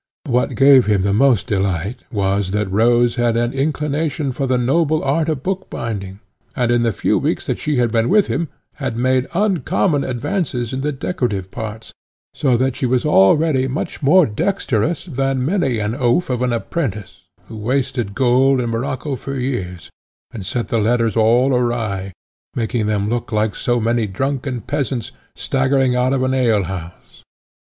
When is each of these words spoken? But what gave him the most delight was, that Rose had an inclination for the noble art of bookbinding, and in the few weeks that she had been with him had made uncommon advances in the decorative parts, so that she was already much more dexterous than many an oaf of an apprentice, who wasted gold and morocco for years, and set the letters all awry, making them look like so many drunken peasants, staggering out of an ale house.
But 0.25 0.31
what 0.31 0.55
gave 0.55 0.87
him 0.87 1.03
the 1.03 1.13
most 1.13 1.45
delight 1.45 2.05
was, 2.11 2.49
that 2.49 2.71
Rose 2.71 3.17
had 3.17 3.37
an 3.37 3.53
inclination 3.53 4.31
for 4.31 4.47
the 4.47 4.57
noble 4.57 5.03
art 5.03 5.29
of 5.29 5.43
bookbinding, 5.43 6.19
and 6.55 6.71
in 6.71 6.81
the 6.81 6.91
few 6.91 7.19
weeks 7.19 7.45
that 7.45 7.59
she 7.59 7.75
had 7.77 7.91
been 7.91 8.09
with 8.09 8.25
him 8.25 8.49
had 8.77 8.97
made 8.97 9.27
uncommon 9.35 10.03
advances 10.03 10.73
in 10.73 10.81
the 10.81 10.91
decorative 10.91 11.51
parts, 11.51 11.93
so 12.33 12.57
that 12.57 12.75
she 12.75 12.87
was 12.87 13.05
already 13.05 13.67
much 13.67 14.01
more 14.01 14.25
dexterous 14.25 15.05
than 15.05 15.45
many 15.45 15.77
an 15.77 15.93
oaf 15.93 16.31
of 16.31 16.41
an 16.41 16.51
apprentice, 16.51 17.21
who 17.47 17.55
wasted 17.57 18.15
gold 18.15 18.59
and 18.59 18.71
morocco 18.71 19.15
for 19.15 19.35
years, 19.35 19.91
and 20.31 20.47
set 20.47 20.69
the 20.69 20.79
letters 20.79 21.15
all 21.15 21.53
awry, 21.53 22.11
making 22.55 22.87
them 22.87 23.07
look 23.07 23.31
like 23.31 23.53
so 23.53 23.79
many 23.79 24.07
drunken 24.07 24.61
peasants, 24.61 25.11
staggering 25.35 25.95
out 25.95 26.11
of 26.11 26.23
an 26.23 26.33
ale 26.33 26.63
house. 26.63 27.23